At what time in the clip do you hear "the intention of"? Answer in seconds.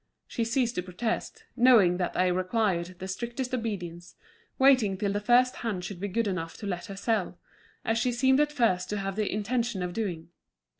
9.15-9.93